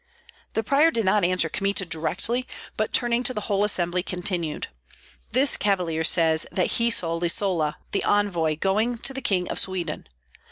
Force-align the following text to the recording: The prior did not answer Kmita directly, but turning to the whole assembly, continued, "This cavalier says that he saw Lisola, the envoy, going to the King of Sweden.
The 0.53 0.63
prior 0.63 0.89
did 0.89 1.05
not 1.05 1.23
answer 1.23 1.47
Kmita 1.47 1.85
directly, 1.85 2.47
but 2.75 2.91
turning 2.91 3.21
to 3.21 3.35
the 3.35 3.41
whole 3.41 3.63
assembly, 3.63 4.01
continued, 4.01 4.65
"This 5.31 5.57
cavalier 5.57 6.03
says 6.03 6.47
that 6.51 6.79
he 6.81 6.89
saw 6.89 7.13
Lisola, 7.19 7.75
the 7.91 8.03
envoy, 8.03 8.57
going 8.57 8.97
to 8.97 9.13
the 9.13 9.21
King 9.21 9.47
of 9.51 9.59
Sweden. 9.59 10.07